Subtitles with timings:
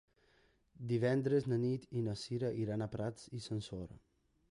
[0.91, 3.93] Divendres na Nit i na Sira iran a Prats i Sansor.